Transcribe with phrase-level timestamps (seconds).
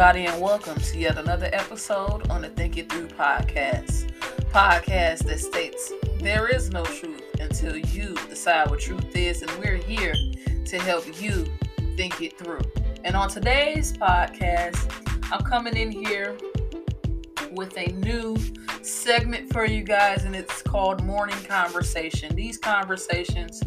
[0.00, 4.10] everybody, and welcome to yet another episode on the Think It Through podcast.
[4.50, 9.76] Podcast that states there is no truth until you decide what truth is, and we're
[9.76, 10.14] here
[10.64, 11.44] to help you
[11.98, 12.62] think it through.
[13.04, 14.90] And on today's podcast,
[15.30, 16.34] I'm coming in here
[17.52, 18.38] with a new
[18.80, 22.34] segment for you guys, and it's called Morning Conversation.
[22.34, 23.62] These conversations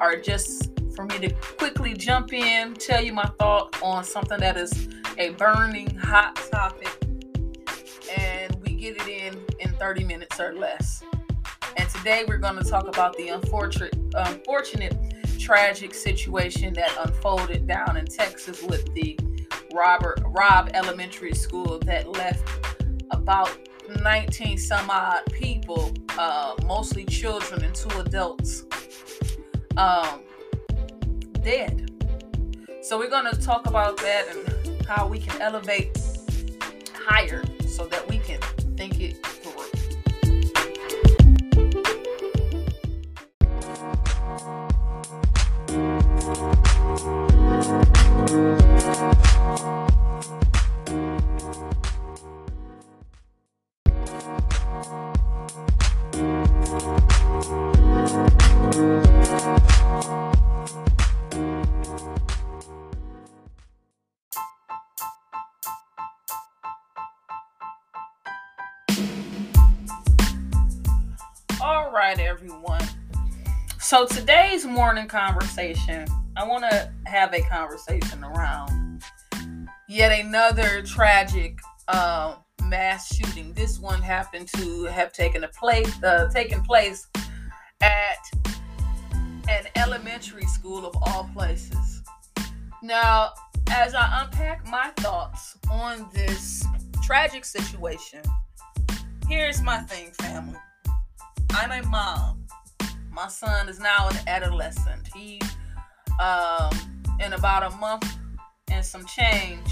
[0.00, 4.56] are just for me to quickly jump in, tell you my thought on something that
[4.56, 6.88] is a burning hot topic,
[8.16, 11.02] and we get it in in 30 minutes or less.
[11.76, 14.96] And today we're going to talk about the unfortunate, unfortunate,
[15.38, 19.18] tragic situation that unfolded down in Texas with the
[19.72, 22.48] Robert Robb Elementary School that left
[23.10, 23.50] about
[24.02, 28.64] 19 some odd people, uh, mostly children and two adults,
[29.76, 30.22] um,
[31.44, 31.90] dead.
[32.82, 35.96] So we're going to talk about that and how we can elevate
[36.94, 38.40] higher so that we can
[38.76, 39.33] think it
[75.06, 79.02] conversation, I want to have a conversation around
[79.88, 83.52] yet another tragic uh, mass shooting.
[83.52, 87.06] This one happened to have taken a place, uh, taken place
[87.80, 88.18] at
[89.48, 92.02] an elementary school of all places.
[92.82, 93.32] Now,
[93.70, 96.64] as I unpack my thoughts on this
[97.02, 98.20] tragic situation,
[99.28, 100.58] here's my thing, family.
[101.50, 102.43] I'm a mom.
[103.14, 105.08] My son is now an adolescent.
[105.14, 105.40] He,
[106.20, 106.72] um,
[107.20, 108.12] in about a month
[108.72, 109.70] and some change,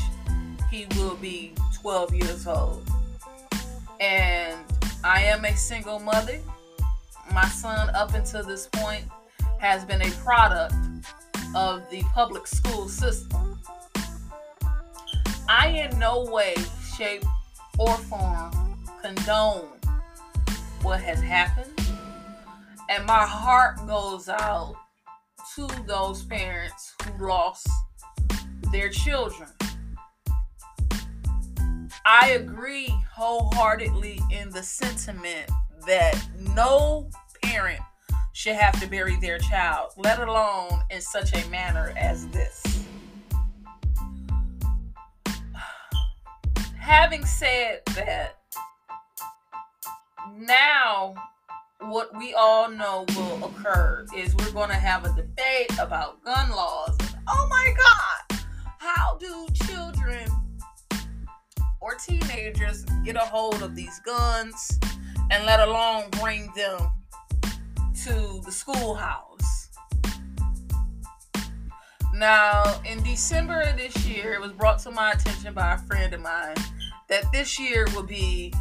[0.70, 2.88] he will be 12 years old.
[3.98, 4.60] And
[5.02, 6.38] I am a single mother.
[7.32, 9.06] My son, up until this point,
[9.58, 10.74] has been a product
[11.56, 13.58] of the public school system.
[15.48, 16.54] I, in no way,
[16.96, 17.24] shape,
[17.76, 18.52] or form,
[19.02, 19.66] condone
[20.82, 21.72] what has happened.
[22.92, 24.74] And my heart goes out
[25.54, 27.66] to those parents who lost
[28.70, 29.48] their children.
[32.04, 35.50] I agree wholeheartedly in the sentiment
[35.86, 36.22] that
[36.54, 37.08] no
[37.42, 37.80] parent
[38.34, 42.84] should have to bury their child, let alone in such a manner as this.
[46.78, 48.36] Having said that,
[50.36, 51.14] now
[51.90, 56.50] what we all know will occur is we're going to have a debate about gun
[56.50, 56.96] laws.
[57.28, 58.40] Oh my God!
[58.78, 60.28] How do children
[61.80, 64.78] or teenagers get a hold of these guns
[65.30, 66.90] and let alone bring them
[68.04, 69.70] to the schoolhouse?
[72.14, 76.12] Now, in December of this year, it was brought to my attention by a friend
[76.12, 76.56] of mine
[77.08, 78.52] that this year will be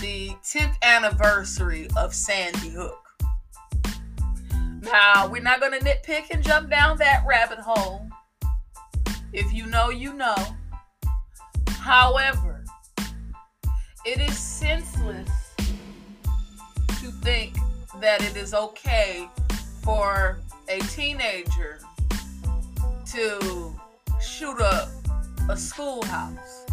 [0.00, 3.04] the 10th anniversary of Sandy Hook.
[4.82, 8.08] Now, we're not going to nitpick and jump down that rabbit hole.
[9.32, 10.36] If you know, you know.
[11.68, 12.64] However,
[14.04, 17.56] it is senseless to think
[18.00, 19.28] that it is okay
[19.82, 20.38] for
[20.68, 21.80] a teenager
[23.12, 23.74] to
[24.20, 24.90] shoot up
[25.48, 26.66] a schoolhouse.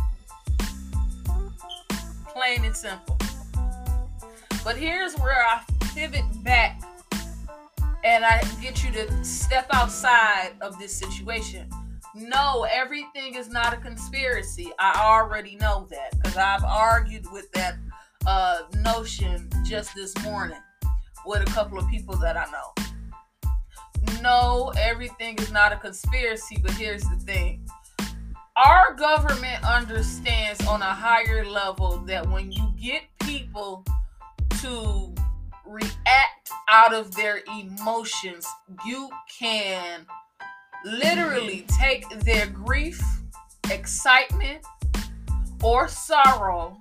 [2.27, 3.14] Plain and simple.
[4.65, 5.61] But here's where I
[5.93, 6.81] pivot back
[8.03, 11.69] and I get you to step outside of this situation.
[12.15, 14.71] No, everything is not a conspiracy.
[14.79, 17.75] I already know that because I've argued with that
[18.25, 20.57] uh, notion just this morning
[21.27, 24.19] with a couple of people that I know.
[24.23, 27.67] No, everything is not a conspiracy, but here's the thing
[28.57, 33.85] our government understands on a higher level that when you get people
[34.65, 35.13] to
[35.67, 38.47] react out of their emotions,
[38.83, 40.05] you can
[40.83, 42.99] literally take their grief,
[43.71, 44.65] excitement,
[45.61, 46.77] or sorrow,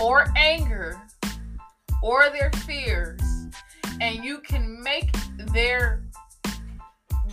[0.00, 1.00] or anger,
[2.04, 3.20] or their fears,
[4.00, 5.12] and you can make
[5.52, 6.04] their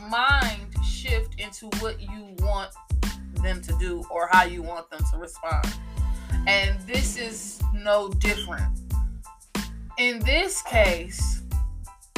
[0.09, 2.71] mind shift into what you want
[3.43, 5.67] them to do or how you want them to respond.
[6.47, 8.78] And this is no different.
[9.99, 11.41] In this case,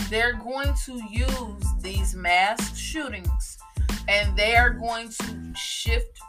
[0.08, 3.58] they're going to use these mass shootings
[4.08, 6.20] and they are going to shift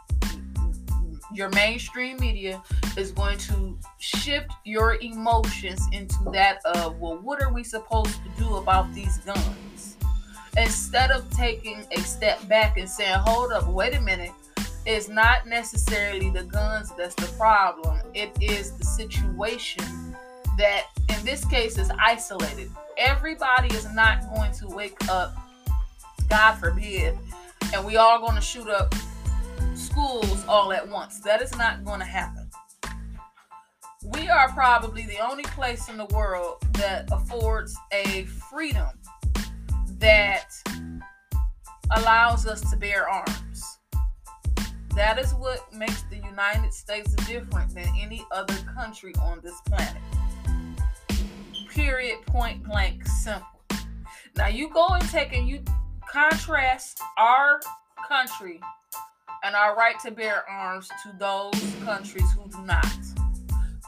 [1.31, 2.59] your mainstream media
[2.97, 8.43] is going to shift your emotions into that of well what are we supposed to
[8.43, 9.97] do about these guns?
[10.57, 14.31] Instead of taking a step back and saying hold up wait a minute.
[14.87, 17.99] It's not necessarily the guns that's the problem.
[18.15, 20.02] It is the situation
[20.57, 25.35] that in this case is isolated everybody is not going to wake up
[26.29, 27.17] god forbid
[27.73, 28.93] and we all going to shoot up
[29.75, 31.19] schools all at once.
[31.19, 32.49] That is not going to happen.
[34.17, 38.89] We are probably the only place in the world that affords a freedom
[39.99, 40.49] that
[41.91, 43.79] allows us to bear arms.
[44.95, 50.01] That is what makes the United States different than any other country on this planet.
[51.73, 53.47] Period, point blank, simple.
[54.37, 55.63] Now you go and take and you
[56.07, 57.59] contrast our
[58.07, 58.59] country
[59.43, 62.85] and our right to bear arms to those countries who do not.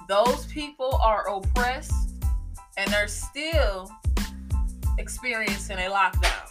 [0.07, 2.15] Those people are oppressed
[2.75, 3.91] and they're still
[4.97, 6.49] experiencing a lockdown.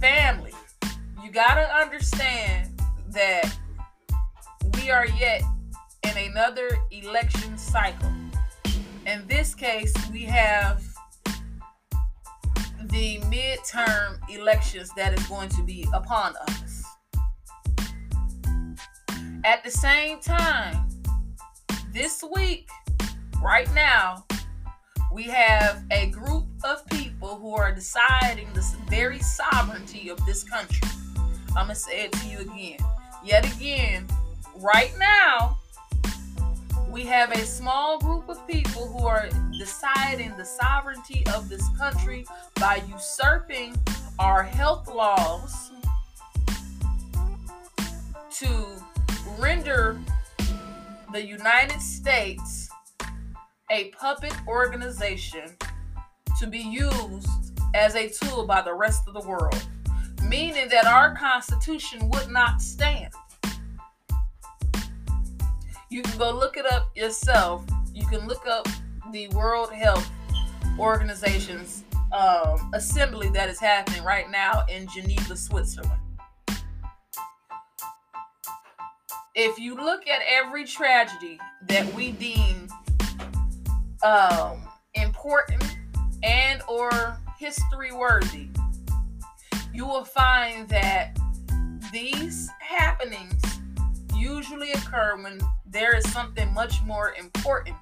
[0.00, 0.52] Family,
[1.20, 2.80] you got to understand
[3.10, 3.52] that
[4.74, 5.42] we are yet
[6.08, 8.10] in another election cycle.
[9.06, 10.82] In this case, we have
[12.84, 16.84] the midterm elections that is going to be upon us.
[19.44, 20.88] At the same time,
[21.92, 22.68] this week,
[23.42, 24.24] right now,
[25.12, 30.88] we have a group of people who are deciding the very sovereignty of this country.
[31.56, 32.78] I'm going to say it to you again.
[33.24, 34.06] Yet again,
[34.56, 35.58] right now,
[36.98, 42.26] we have a small group of people who are deciding the sovereignty of this country
[42.56, 43.72] by usurping
[44.18, 45.70] our health laws
[48.32, 48.48] to
[49.38, 49.96] render
[51.12, 52.68] the United States
[53.70, 55.56] a puppet organization
[56.40, 57.30] to be used
[57.76, 59.68] as a tool by the rest of the world,
[60.24, 63.12] meaning that our Constitution would not stand.
[65.90, 67.64] You can go look it up yourself.
[67.94, 68.68] You can look up
[69.10, 70.06] the World Health
[70.78, 76.00] Organization's um, assembly that is happening right now in Geneva, Switzerland.
[79.34, 81.38] If you look at every tragedy
[81.68, 82.68] that we deem
[84.02, 84.58] um,
[84.94, 85.64] important
[86.22, 88.48] and or history worthy,
[89.72, 91.16] you will find that
[91.92, 93.40] these happenings
[94.14, 97.76] usually occur when there is something much more important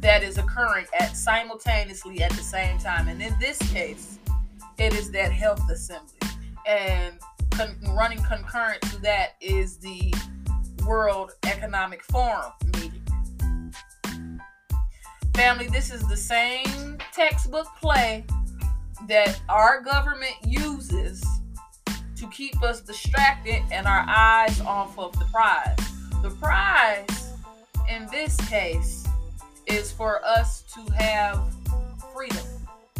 [0.00, 3.08] that is occurring at simultaneously at the same time.
[3.08, 4.18] And in this case,
[4.78, 6.18] it is that health assembly.
[6.66, 7.18] And
[7.50, 10.12] con- running concurrent to that is the
[10.86, 13.02] World Economic Forum meeting.
[15.34, 18.24] Family, this is the same textbook play
[19.08, 21.22] that our government uses
[22.16, 25.91] to keep us distracted and our eyes off of the prize.
[26.22, 27.32] The prize
[27.90, 29.04] in this case
[29.66, 31.42] is for us to have
[32.14, 32.46] freedom,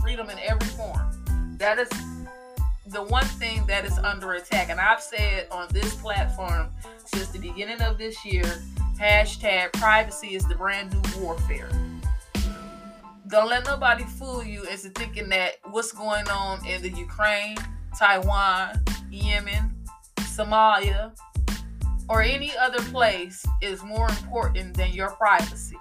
[0.01, 1.57] freedom in every form.
[1.57, 1.89] That is
[2.89, 4.71] the one thing that is under attack.
[4.71, 6.71] And I've said on this platform
[7.05, 8.43] since the beginning of this year
[8.99, 11.71] hashtag privacy is the brand new warfare.
[13.29, 17.57] Don't let nobody fool you into thinking that what's going on in the Ukraine,
[17.97, 19.77] Taiwan, Yemen,
[20.19, 21.13] Somalia,
[22.13, 25.79] or any other place is more important than your privacy.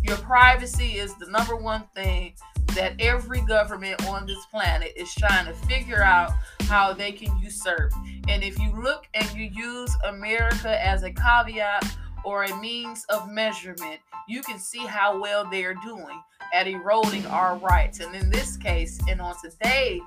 [0.00, 2.34] Your privacy is the number one thing
[2.76, 6.30] that every government on this planet is trying to figure out
[6.62, 7.92] how they can usurp.
[8.28, 13.28] And if you look and you use America as a caveat or a means of
[13.28, 16.22] measurement, you can see how well they are doing
[16.54, 17.98] at eroding our rights.
[17.98, 20.00] And in this case, and on today,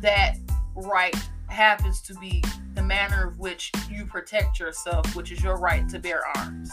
[0.00, 0.36] that
[0.76, 1.16] right
[1.48, 2.44] happens to be
[2.78, 6.70] the manner of which you protect yourself, which is your right to bear arms.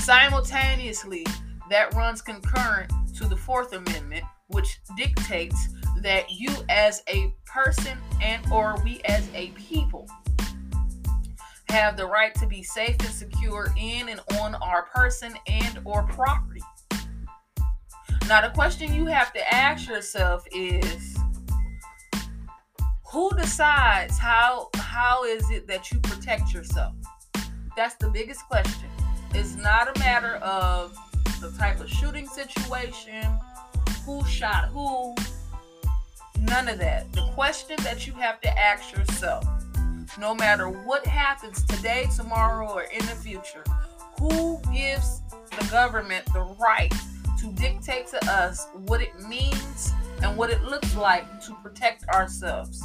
[0.00, 1.24] Simultaneously,
[1.70, 5.68] that runs concurrent to the Fourth Amendment, which dictates
[6.02, 10.06] that you as a person and or we as a people
[11.70, 16.02] have the right to be safe and secure in and on our person and or
[16.02, 16.60] property.
[18.28, 21.17] Now the question you have to ask yourself is
[23.10, 26.92] Who decides how how is it that you protect yourself?
[27.74, 28.90] That's the biggest question.
[29.32, 30.94] It's not a matter of
[31.40, 33.24] the type of shooting situation,
[34.04, 35.14] who shot who,
[36.38, 37.10] none of that.
[37.12, 39.46] The question that you have to ask yourself,
[40.18, 43.64] no matter what happens today, tomorrow, or in the future,
[44.18, 45.22] who gives
[45.58, 46.92] the government the right
[47.40, 52.82] to dictate to us what it means and what it looks like to protect ourselves?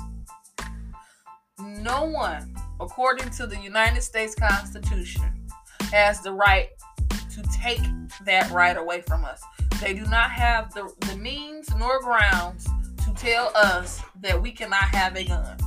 [1.60, 5.48] No one, according to the United States Constitution,
[5.92, 6.70] has the right
[7.10, 7.82] to take
[8.26, 9.42] that right away from us.
[9.80, 12.66] They do not have the, the means nor grounds
[13.06, 15.58] to tell us that we cannot have a gun.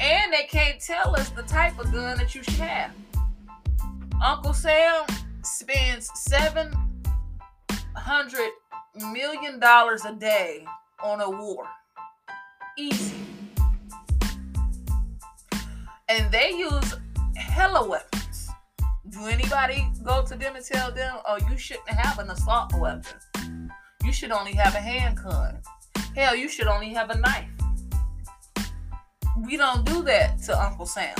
[0.00, 2.90] And they can't tell us the type of gun that you should have.
[4.22, 5.04] Uncle Sam
[5.42, 6.74] spends seven
[7.94, 8.50] hundred
[9.12, 10.66] million dollars a day
[11.02, 11.66] on a war.
[12.76, 13.14] Easy.
[16.08, 16.94] And they use
[17.34, 18.48] hella weapons.
[19.08, 23.72] Do anybody go to them and tell them, oh, you shouldn't have an assault weapon?
[24.04, 25.58] You should only have a handgun.
[26.14, 27.50] Hell, you should only have a knife.
[29.44, 31.16] We don't do that to Uncle Sam.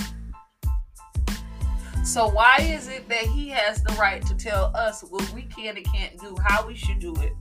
[2.05, 5.76] So why is it that he has the right to tell us what we can
[5.76, 7.33] and can't do, how we should do it?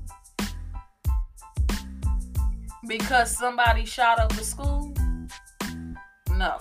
[2.87, 4.91] Because somebody shot up the school?
[6.31, 6.57] No.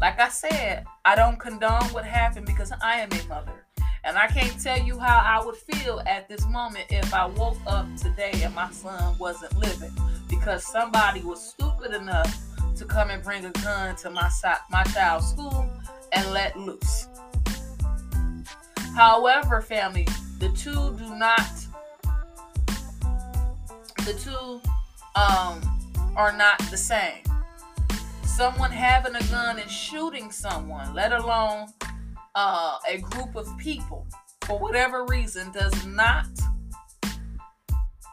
[0.00, 3.64] Like I said, I don't condone what happened because I am a mother.
[4.04, 7.56] And I can't tell you how I would feel at this moment if I woke
[7.66, 9.92] up today and my son wasn't living
[10.28, 12.38] because somebody was stupid enough
[12.76, 14.30] to come and bring a gun to my
[14.70, 15.70] my child's school
[16.12, 17.08] and let loose.
[18.94, 20.06] However, family,
[20.38, 21.50] the two do not
[24.04, 24.60] the two
[25.18, 25.62] um
[26.14, 27.22] are not the same.
[28.36, 31.68] Someone having a gun and shooting someone, let alone
[32.34, 34.06] uh, a group of people,
[34.44, 36.26] for whatever reason, does not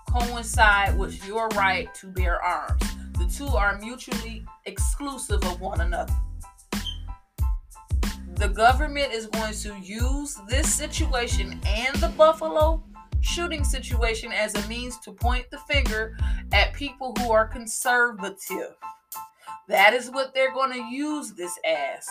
[0.10, 2.84] coincide with your right to bear arms.
[3.18, 6.14] The two are mutually exclusive of one another
[8.42, 12.84] the government is going to use this situation and the Buffalo
[13.20, 16.18] shooting situation as a means to point the finger
[16.52, 18.74] at people who are conservative.
[19.68, 22.08] That is what they're going to use this as.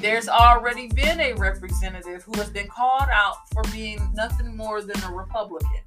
[0.00, 5.00] There's already been a representative who has been called out for being nothing more than
[5.04, 5.80] a Republican.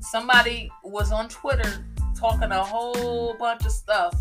[0.00, 4.14] Somebody was on Twitter talking a whole bunch of stuff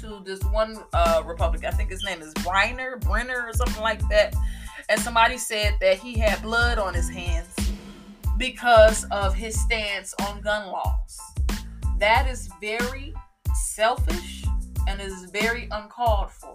[0.00, 1.72] to this one uh, Republican.
[1.72, 4.34] I think his name is Briner, Brenner, or something like that.
[4.88, 7.54] And somebody said that he had blood on his hands
[8.36, 11.20] because of his stance on gun laws.
[11.98, 13.14] That is very
[13.54, 14.44] selfish
[14.88, 16.54] and is very uncalled for.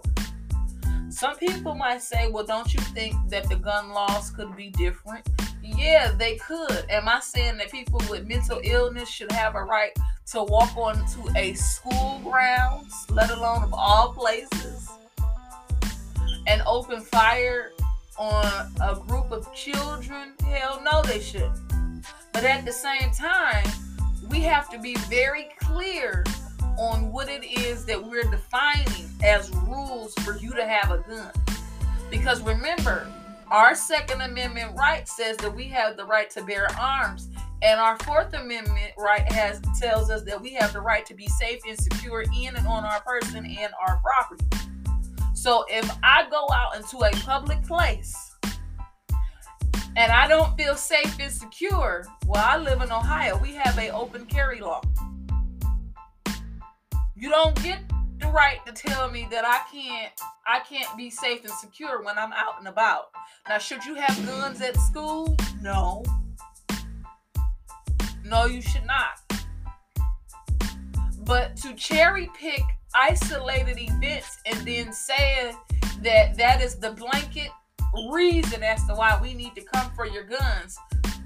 [1.08, 5.28] Some people might say, well, don't you think that the gun laws could be different?
[5.62, 6.84] Yeah, they could.
[6.88, 9.90] Am I saying that people with mental illness should have a right
[10.32, 14.88] to walk onto a school grounds, let alone of all places,
[16.46, 17.72] and open fire
[18.16, 20.34] on a group of children?
[20.44, 21.58] Hell no, they shouldn't.
[22.32, 23.66] But at the same time,
[24.28, 26.24] we have to be very clear
[26.80, 31.30] on what it is that we're defining as rules for you to have a gun.
[32.10, 33.06] Because remember,
[33.50, 37.28] our Second Amendment right says that we have the right to bear arms
[37.62, 41.26] and our Fourth Amendment right has tells us that we have the right to be
[41.26, 44.46] safe and secure in and on our person and our property.
[45.34, 48.34] So if I go out into a public place
[49.96, 53.38] and I don't feel safe and secure, well, I live in Ohio.
[53.38, 54.80] We have a open carry law.
[57.20, 57.80] You don't get
[58.18, 60.10] the right to tell me that I can't
[60.46, 63.10] I can't be safe and secure when I'm out and about.
[63.46, 65.36] Now, should you have guns at school?
[65.60, 66.02] No.
[68.24, 69.42] No, you should not.
[71.18, 72.62] But to cherry pick
[72.94, 75.52] isolated events and then say
[76.02, 77.50] that that is the blanket
[78.10, 80.78] reason as to why we need to come for your guns,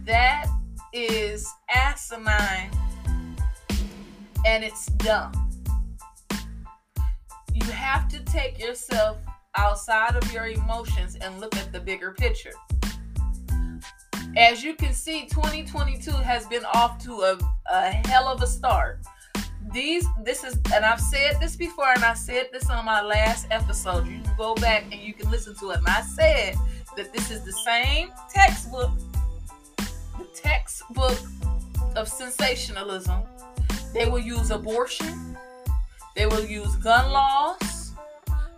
[0.07, 0.47] that
[0.93, 2.73] is asinine
[4.45, 5.44] and it's dumb.
[7.95, 9.19] Have to take yourself
[9.57, 12.53] outside of your emotions and look at the bigger picture
[14.37, 17.39] as you can see, 2022 has been off to a,
[17.73, 18.99] a hell of a start.
[19.73, 23.47] These, this is, and I've said this before, and I said this on my last
[23.51, 24.07] episode.
[24.07, 25.79] You can go back and you can listen to it.
[25.79, 26.57] And I said
[26.97, 28.91] that this is the same textbook,
[30.19, 31.19] the textbook
[31.97, 33.23] of sensationalism.
[33.93, 35.37] They will use abortion,
[36.17, 37.74] They will use gun laws.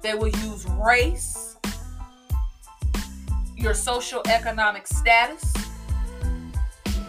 [0.07, 1.57] They will use race,
[3.57, 5.53] your social economic status.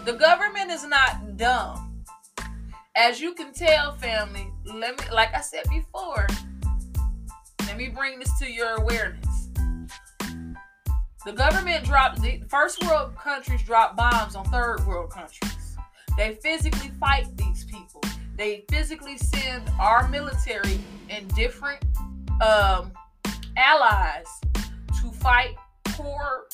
[0.04, 2.04] The government is not dumb.
[2.96, 6.26] As you can tell, family, let me like I said before,
[7.68, 9.50] let me bring this to your awareness.
[11.24, 15.78] The government dropped the first world countries drop bombs on third world countries.
[16.18, 18.02] They physically fight these people.
[18.36, 21.86] They physically send our military in different
[22.42, 22.92] um,
[23.58, 26.46] allies to fight poor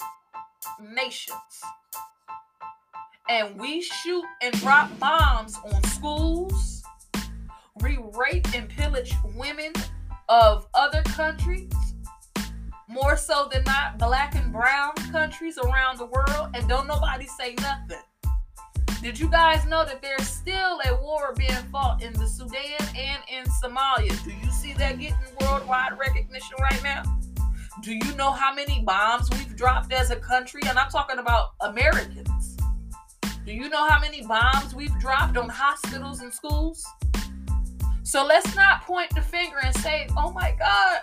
[0.94, 1.34] nations.
[3.30, 6.84] And we shoot and drop bombs on schools.
[7.82, 9.74] We rape and pillage women
[10.30, 11.72] of other countries,
[12.88, 17.56] more so than not black and brown countries around the world, and don't nobody say
[17.60, 18.04] nothing.
[19.02, 23.22] Did you guys know that there's still a war being fought in the Sudan and
[23.30, 24.24] in Somalia?
[24.24, 27.04] Do you that getting worldwide recognition right now?
[27.82, 30.62] Do you know how many bombs we've dropped as a country?
[30.66, 32.56] And I'm talking about Americans.
[33.46, 36.86] Do you know how many bombs we've dropped on hospitals and schools?
[38.04, 41.02] So let's not point the finger and say, oh my God,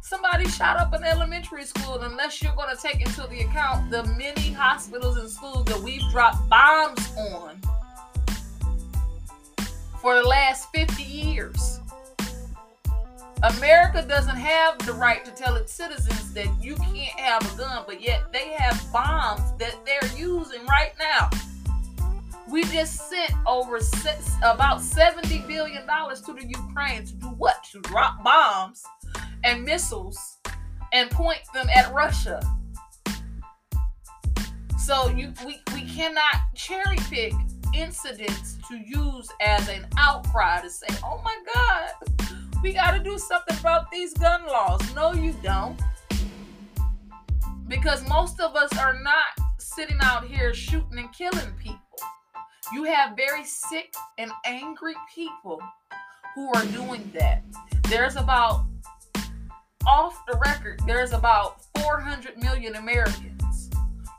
[0.00, 4.04] somebody shot up an elementary school unless you're going to take into the account the
[4.16, 7.60] many hospitals and schools that we've dropped bombs on
[10.00, 11.81] for the last 50 years.
[13.42, 17.82] America doesn't have the right to tell its citizens that you can't have a gun,
[17.86, 21.28] but yet they have bombs that they're using right now.
[22.48, 27.64] We just sent over six, about $70 billion to the Ukraine to do what?
[27.72, 28.84] To drop bombs
[29.42, 30.38] and missiles
[30.92, 32.40] and point them at Russia.
[34.78, 37.32] So you we, we cannot cherry pick
[37.74, 42.31] incidents to use as an outcry to say, oh my God,
[42.62, 44.80] we got to do something about these gun laws.
[44.94, 45.80] No, you don't.
[47.66, 51.80] Because most of us are not sitting out here shooting and killing people.
[52.72, 55.60] You have very sick and angry people
[56.34, 57.42] who are doing that.
[57.88, 58.64] There's about,
[59.86, 63.70] off the record, there's about 400 million Americans.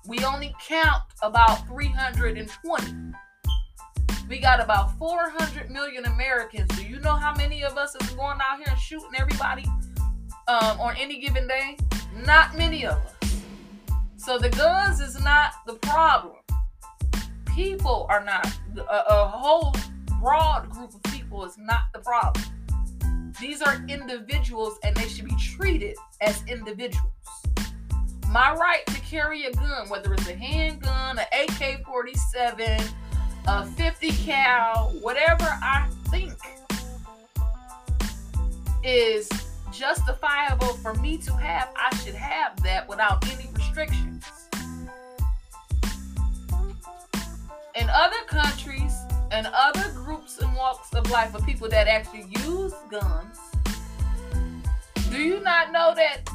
[0.06, 3.14] We only count about 320.
[4.34, 6.68] We got about 400 million Americans.
[6.76, 9.64] Do you know how many of us is going out here and shooting everybody
[10.48, 11.78] um, on any given day?
[12.26, 13.36] Not many of us.
[14.18, 16.38] So the guns is not the problem
[17.54, 19.76] people are not a, a whole
[20.20, 22.44] broad group of people is not the problem.
[23.40, 27.12] These are individuals and they should be treated as individuals.
[28.30, 32.82] My right to carry a gun, whether it's a handgun, an AK 47,
[33.48, 36.34] a 50 cal, whatever I think
[38.84, 39.30] is
[39.72, 44.14] justifiable for me to have, I should have that without any restrictions.
[47.76, 48.94] in other countries
[49.32, 53.40] and other groups and walks of life of people that actually use guns,
[55.10, 56.30] do you not know that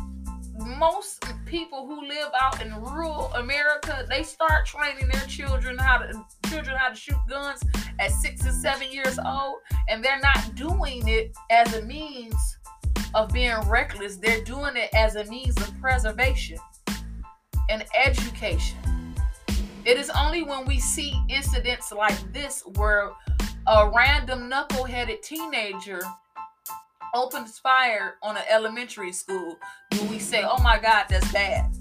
[0.59, 6.25] most people who live out in rural America, they start training their children how to
[6.49, 7.63] children how to shoot guns
[8.01, 9.57] at six and seven years old,
[9.89, 12.59] and they're not doing it as a means
[13.15, 14.17] of being reckless.
[14.17, 16.59] They're doing it as a means of preservation
[17.71, 18.79] and education.
[19.85, 23.11] It is only when we see incidents like this where
[23.67, 26.01] a random knuckle-headed teenager
[27.15, 29.57] opens fire on an elementary school
[29.91, 31.75] do we say, oh my God, that's bad.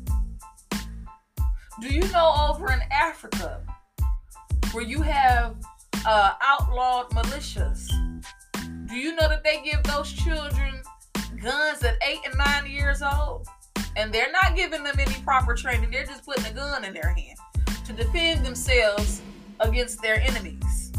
[1.79, 3.61] Do you know over in Africa
[4.71, 5.55] where you have
[6.05, 7.87] uh, outlawed militias?
[8.87, 10.81] Do you know that they give those children
[11.41, 13.47] guns at eight and nine years old?
[13.95, 17.09] And they're not giving them any proper training, they're just putting a gun in their
[17.09, 17.37] hand
[17.85, 19.21] to defend themselves
[19.59, 20.91] against their enemies.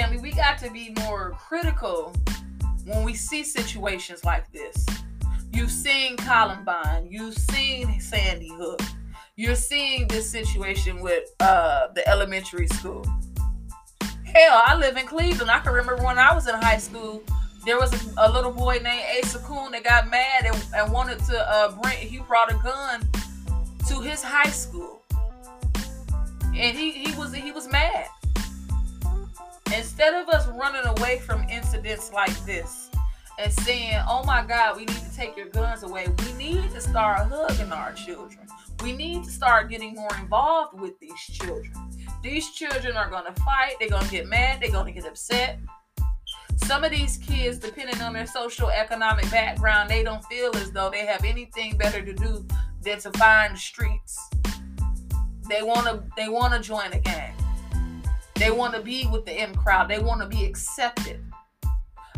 [0.00, 2.12] Family, we got to be more critical
[2.84, 4.84] when we see situations like this.
[5.52, 8.82] You've seen Columbine, you've seen Sandy Hook,
[9.36, 13.06] you're seeing this situation with uh, the elementary school.
[14.24, 15.48] Hell, I live in Cleveland.
[15.48, 17.22] I can remember when I was in high school,
[17.64, 21.20] there was a, a little boy named Asa Coon that got mad and, and wanted
[21.26, 23.08] to uh, bring, he brought a gun
[23.86, 25.02] to his high school.
[26.52, 28.08] And he, he was he was mad.
[29.76, 32.90] Instead of us running away from incidents like this
[33.38, 36.80] and saying, oh my God, we need to take your guns away, we need to
[36.80, 38.46] start hugging our children.
[38.82, 41.72] We need to start getting more involved with these children.
[42.22, 45.10] These children are going to fight, they're going to get mad, they're going to get
[45.10, 45.58] upset.
[46.56, 50.88] Some of these kids, depending on their social economic background, they don't feel as though
[50.88, 52.46] they have anything better to do
[52.82, 54.18] than to find the streets.
[55.48, 57.34] They wanna they wanna join a gang.
[58.36, 59.88] They wanna be with the M crowd.
[59.88, 61.24] They wanna be accepted.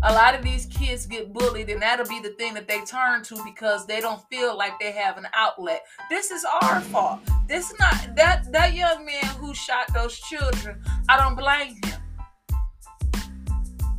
[0.02, 3.22] A lot of these kids get bullied and that'll be the thing that they turn
[3.24, 5.85] to because they don't feel like they have an outlet.
[6.11, 7.20] This is our fault.
[7.48, 12.00] This is not that that young man who shot those children i don't blame him.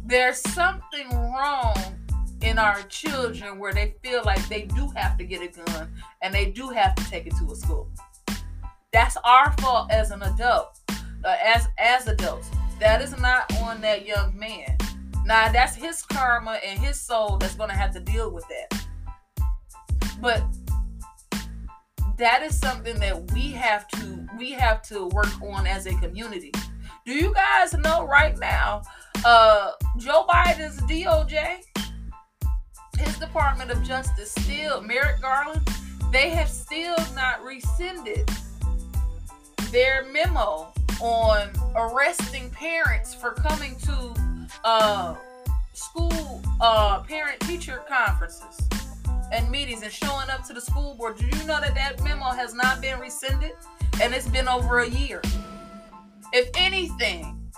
[0.06, 1.76] There's something wrong
[2.42, 6.34] in our children where they feel like they do have to get a gun and
[6.34, 7.90] they do have to take it to a school.
[8.94, 10.80] That's our fault as an adult
[11.28, 14.78] uh, as as adults that is not on that young man
[15.28, 18.86] now that's his karma and his soul that's gonna have to deal with that.
[20.22, 20.42] But
[22.18, 26.54] that is something that we have to we have to work on as a community.
[27.06, 28.84] Do you guys know right now,
[29.26, 31.58] uh Joe Biden's DOJ,
[32.98, 35.68] his Department of Justice still Merrick Garland,
[36.14, 38.30] they have still not rescinded
[39.72, 44.14] their memo on arresting parents for coming to
[44.64, 45.16] uh,
[45.74, 48.68] school uh, parent teacher conferences
[49.32, 51.18] and meetings and showing up to the school board.
[51.18, 53.54] Do you know that that memo has not been rescinded
[54.02, 55.22] and it's been over a year?
[56.34, 57.52] If anything,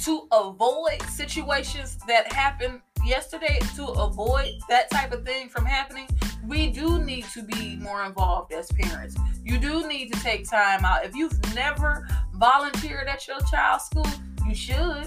[0.00, 6.08] to avoid situations that happened yesterday, to avoid that type of thing from happening,
[6.46, 9.16] we do need to be more involved as parents.
[9.44, 11.04] You do need to take time out.
[11.04, 14.06] If you've never volunteered at your child's school,
[14.46, 15.06] you should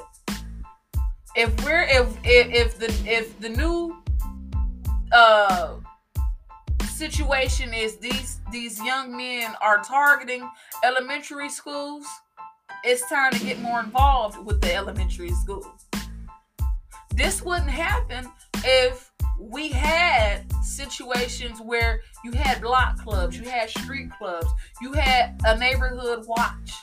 [1.35, 4.01] if we're if if, if the if the new
[5.11, 5.75] uh
[6.89, 10.49] situation is these these young men are targeting
[10.83, 12.05] elementary schools
[12.83, 15.85] it's time to get more involved with the elementary schools
[17.13, 18.31] this wouldn't happen
[18.63, 24.47] if we had situations where you had block clubs you had street clubs
[24.81, 26.73] you had a neighborhood watch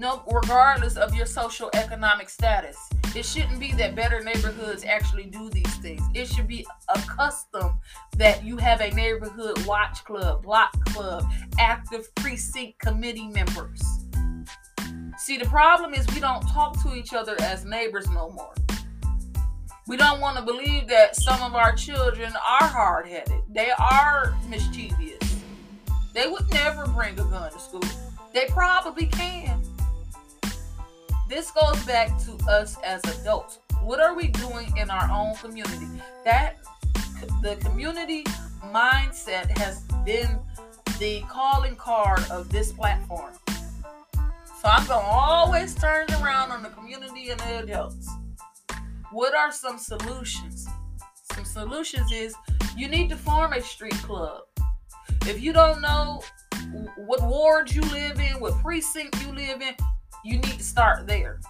[0.00, 2.76] no regardless of your social economic status.
[3.14, 6.00] It shouldn't be that better neighborhoods actually do these things.
[6.14, 7.78] It should be a custom
[8.16, 11.24] that you have a neighborhood watch club, block club,
[11.58, 13.80] active precinct committee members.
[15.18, 18.54] See, the problem is we don't talk to each other as neighbors no more.
[19.90, 23.42] We don't want to believe that some of our children are hard headed.
[23.52, 25.18] They are mischievous.
[26.14, 27.82] They would never bring a gun to school.
[28.32, 29.60] They probably can.
[31.28, 33.58] This goes back to us as adults.
[33.82, 35.88] What are we doing in our own community?
[36.24, 36.58] That
[37.42, 38.22] the community
[38.66, 40.38] mindset has been
[41.00, 43.32] the calling card of this platform.
[44.62, 48.08] So I'm to always turn around on the community and the adults.
[49.12, 50.68] What are some solutions?
[51.32, 52.32] Some solutions is
[52.76, 54.42] you need to form a street club.
[55.22, 56.22] If you don't know
[56.96, 59.74] what ward you live in, what precinct you live in,
[60.24, 61.40] you need to start there.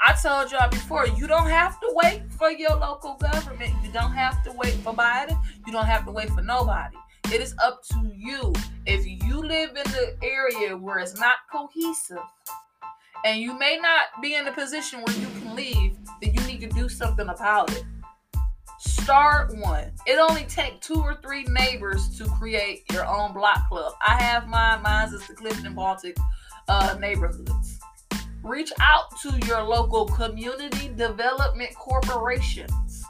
[0.00, 3.74] I told y'all before, you don't have to wait for your local government.
[3.82, 5.36] You don't have to wait for Biden.
[5.66, 6.96] You don't have to wait for nobody.
[7.32, 8.54] It is up to you.
[8.86, 12.22] If you live in the area where it's not cohesive
[13.24, 16.70] and you may not be in a position where you can leave, then you need
[16.70, 17.84] to do something about it.
[18.78, 19.90] Start one.
[20.06, 23.92] It only takes two or three neighbors to create your own block club.
[24.06, 24.82] I have mine.
[24.82, 26.16] Mine's is the Clifton Baltic
[26.68, 27.78] uh, neighborhoods
[28.42, 33.04] reach out to your local community development corporations.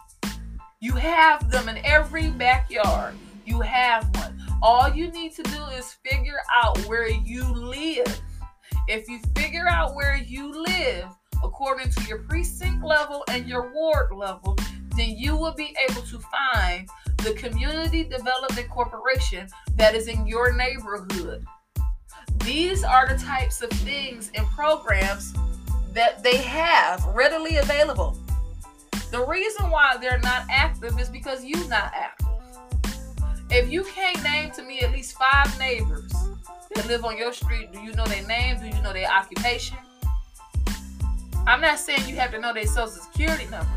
[0.81, 3.15] You have them in every backyard.
[3.45, 4.41] You have one.
[4.63, 8.21] All you need to do is figure out where you live.
[8.89, 11.09] If you figure out where you live
[11.43, 14.57] according to your precinct level and your ward level,
[14.97, 20.53] then you will be able to find the community development corporation that is in your
[20.53, 21.45] neighborhood.
[22.45, 25.35] These are the types of things and programs
[25.93, 28.17] that they have readily available.
[29.11, 32.27] The reason why they're not active is because you're not active.
[33.51, 36.13] If you can't name to me at least five neighbors
[36.75, 38.61] that live on your street, do you know their name?
[38.61, 39.79] Do you know their occupation?
[41.49, 43.73] I'm not saying you have to know their social security number.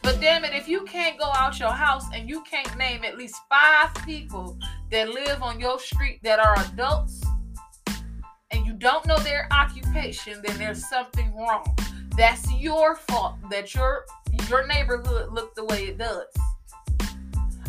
[0.00, 3.18] But damn it, if you can't go out your house and you can't name at
[3.18, 4.56] least five people
[4.92, 7.20] that live on your street that are adults
[8.52, 11.76] and you don't know their occupation, then there's something wrong.
[12.16, 14.04] That's your fault that your
[14.48, 16.28] your neighborhood look the way it does.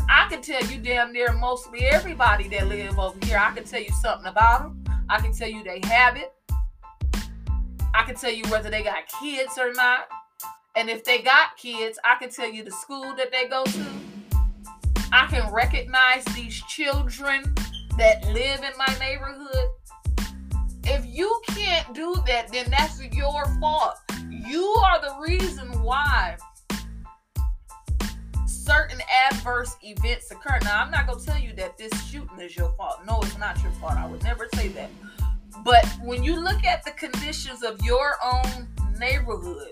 [0.07, 3.39] I can tell you damn near mostly everybody that live over here.
[3.39, 4.83] I can tell you something about them.
[5.09, 6.31] I can tell you they have it.
[7.95, 10.09] I can tell you whether they got kids or not.
[10.75, 13.85] And if they got kids, I can tell you the school that they go to.
[15.13, 17.55] I can recognize these children
[17.97, 19.69] that live in my neighborhood.
[20.83, 23.95] If you can't do that, then that's your fault.
[24.29, 26.35] You are the reason why
[28.45, 28.99] certain
[29.31, 30.59] adverse events occur.
[30.63, 33.05] Now, I'm not going to tell you that this shooting is your fault.
[33.07, 33.93] No, it's not your fault.
[33.93, 34.89] I would never say that.
[35.63, 38.67] But when you look at the conditions of your own
[38.99, 39.71] neighborhood,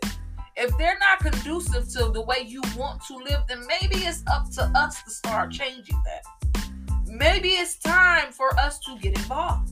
[0.56, 4.52] if they're not conducive to the way you want to live, then maybe it's up
[4.52, 6.68] to us to start changing that.
[7.08, 9.72] Maybe it's time for us to get involved.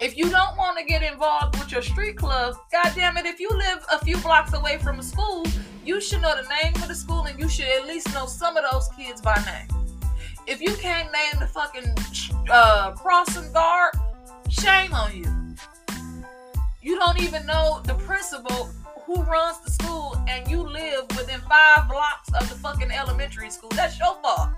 [0.00, 3.40] If you don't want to get involved with your street club, God damn it, if
[3.40, 5.44] you live a few blocks away from a school,
[5.84, 8.56] you should know the name of the school and you should at least know some
[8.56, 9.68] of those kids by name.
[10.46, 11.92] If you can't name the fucking
[12.48, 13.94] uh, crossing guard,
[14.48, 15.39] shame on you.
[16.82, 18.70] You don't even know the principal
[19.04, 23.68] who runs the school and you live within five blocks of the fucking elementary school.
[23.74, 24.48] That's your fault.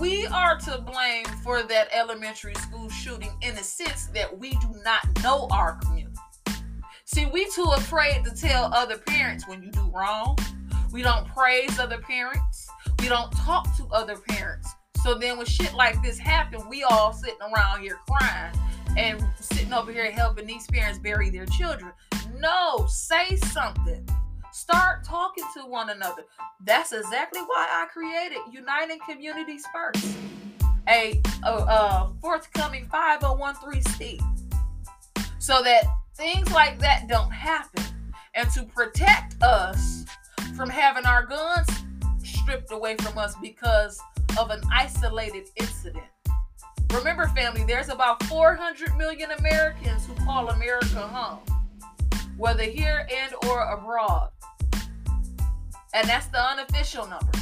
[0.00, 4.74] We are to blame for that elementary school shooting in the sense that we do
[4.82, 6.16] not know our community.
[7.04, 10.38] See, we too afraid to tell other parents when you do wrong.
[10.90, 12.66] We don't praise other parents.
[13.00, 14.72] We don't talk to other parents.
[15.02, 18.58] So then when shit like this happen, we all sitting around here crying
[18.96, 21.92] and sitting over here helping these parents bury their children.
[22.38, 24.06] No, say something.
[24.52, 26.24] Start talking to one another.
[26.64, 30.16] That's exactly why I created Uniting Communities First,
[30.88, 34.20] a, a, a forthcoming 5013C,
[35.38, 35.84] so that
[36.16, 37.82] things like that don't happen.
[38.34, 40.04] And to protect us
[40.56, 41.68] from having our guns
[42.22, 44.00] stripped away from us because
[44.38, 46.04] of an isolated incident.
[46.92, 51.40] Remember, family, there's about 400 million Americans who call America home,
[52.36, 54.28] whether here and or abroad.
[55.94, 57.32] And that's the unofficial number.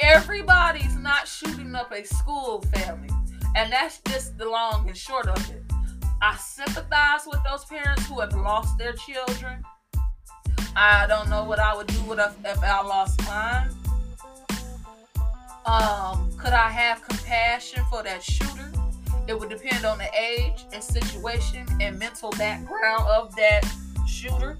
[0.00, 3.10] Everybody's not shooting up a school, family.
[3.56, 5.62] And that's just the long and short of it.
[6.22, 9.62] I sympathize with those parents who have lost their children.
[10.74, 13.81] I don't know what I would do if, if I lost mine.
[15.64, 18.72] Um, could I have compassion for that shooter?
[19.28, 23.62] It would depend on the age and situation and mental background of that
[24.06, 24.58] shooter.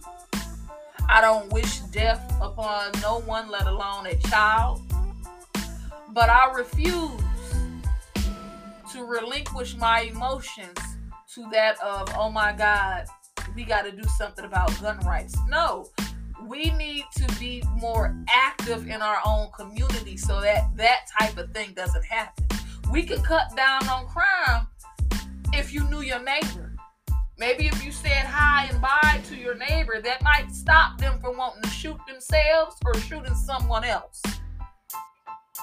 [1.08, 4.80] I don't wish death upon no one, let alone a child.
[6.10, 7.20] But I refuse
[8.92, 10.78] to relinquish my emotions
[11.34, 13.06] to that of, oh my God,
[13.56, 15.34] we got to do something about gun rights.
[15.48, 15.90] No,
[16.52, 21.50] we need to be more active in our own community so that that type of
[21.52, 22.44] thing doesn't happen.
[22.92, 24.66] We could cut down on crime
[25.54, 26.76] if you knew your neighbor.
[27.38, 31.38] Maybe if you said hi and bye to your neighbor, that might stop them from
[31.38, 34.20] wanting to shoot themselves or shooting someone else.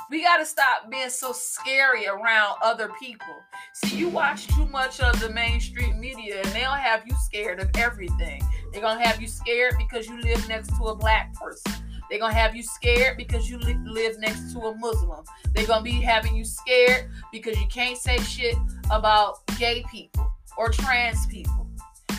[0.10, 3.36] We got to stop being so scary around other people.
[3.76, 7.70] See, you watch too much of the mainstream media and they'll have you scared of
[7.76, 8.42] everything.
[8.72, 11.74] They're to have you scared because you live next to a black person.
[12.10, 15.24] They're to have you scared because you li- live next to a Muslim.
[15.54, 18.56] They're to be having you scared because you can't say shit
[18.92, 21.68] about gay people or trans people.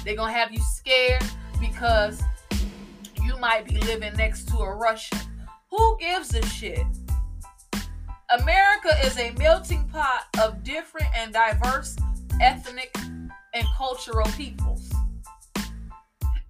[0.05, 1.23] They're to have you scared
[1.61, 2.23] because
[3.23, 5.19] you might be living next to a Russian.
[5.71, 6.87] Who gives a shit?
[8.31, 11.97] America is a melting pot of different and diverse
[12.41, 12.95] ethnic
[13.55, 14.90] and cultural peoples.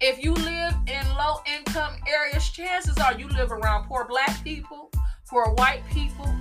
[0.00, 4.90] If you live in low income areas, chances are you live around poor black people,
[5.28, 6.32] poor white people,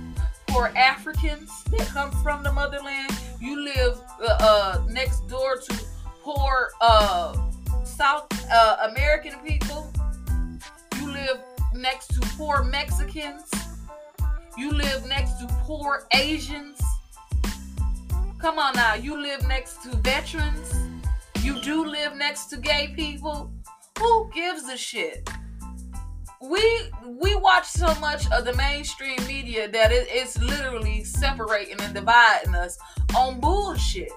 [0.48, 3.10] poor Africans that come from the motherland.
[3.40, 5.74] You live uh, uh, next door to
[6.22, 7.36] poor uh,
[7.84, 9.92] South uh, American people.
[10.98, 11.40] You live
[11.74, 13.50] next to poor Mexicans
[14.60, 16.78] you live next to poor Asians.
[18.38, 20.89] Come on now, you live next to veterans.
[21.42, 23.50] You do live next to gay people.
[23.98, 25.28] Who gives a shit?
[26.42, 26.62] We
[27.06, 32.54] we watch so much of the mainstream media that it, it's literally separating and dividing
[32.54, 32.78] us
[33.16, 34.12] on bullshit.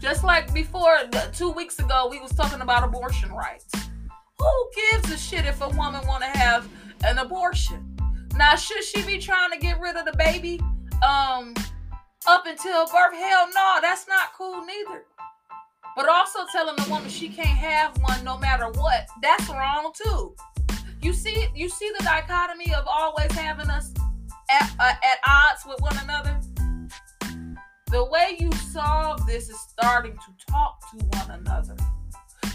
[0.00, 0.96] Just like before,
[1.32, 3.72] two weeks ago, we was talking about abortion rights.
[4.38, 6.66] Who gives a shit if a woman want to have
[7.04, 7.96] an abortion?
[8.36, 10.60] Now, should she be trying to get rid of the baby
[11.06, 11.54] um
[12.26, 13.14] up until birth?
[13.14, 15.04] Hell no, that's not cool neither.
[15.94, 20.34] But also telling the woman she can't have one no matter what, that's wrong too.
[21.02, 23.92] You see, you see the dichotomy of always having us
[24.50, 26.40] at, uh, at odds with one another.
[27.90, 31.76] The way you solve this is starting to talk to one another.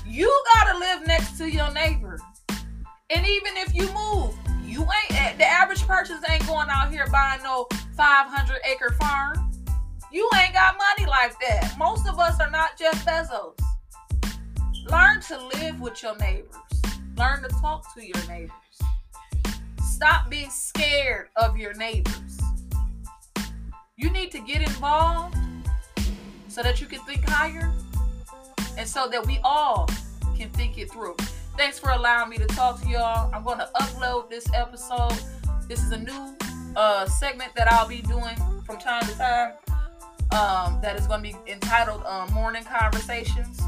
[0.06, 2.18] You got to live next to your neighbor.
[2.50, 7.44] And even if you move, you ain't the average person ain't going out here buying
[7.44, 9.47] no 500 acre farm.
[10.10, 11.76] You ain't got money like that.
[11.78, 13.60] Most of us are not Jeff Bezos.
[14.90, 16.56] Learn to live with your neighbors.
[17.18, 18.52] Learn to talk to your neighbors.
[19.84, 22.40] Stop being scared of your neighbors.
[23.98, 25.36] You need to get involved
[26.48, 27.74] so that you can think higher
[28.78, 29.90] and so that we all
[30.38, 31.18] can think it through.
[31.58, 33.30] Thanks for allowing me to talk to y'all.
[33.34, 35.20] I'm going to upload this episode.
[35.68, 36.38] This is a new
[36.78, 39.54] uh, segment that I'll be doing from time to time
[40.32, 43.62] um, that is going to be entitled um, Morning Conversations.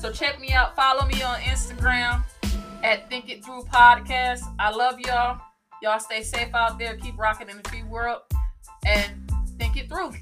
[0.00, 0.76] So check me out.
[0.76, 2.22] Follow me on Instagram
[2.82, 4.42] at Think It Through Podcast.
[4.58, 5.40] I love y'all.
[5.82, 6.96] Y'all stay safe out there.
[6.96, 8.22] Keep rocking in the free world
[8.86, 9.12] and
[9.58, 10.12] think it through.